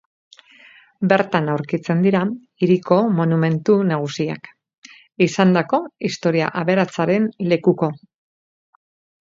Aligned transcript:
Bertan 1.11 1.49
aurkitzen 1.55 1.99
dira 2.05 2.21
hiriko 2.63 2.97
monumentu 3.19 3.77
nagusiak, 3.91 4.51
izandako 5.29 5.81
historia 6.11 6.49
aberatsaren 6.63 7.31
lekuko. 7.53 7.93